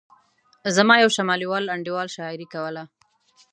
[0.75, 2.83] زما یو شمالي وال انډیوال شاعري کوله.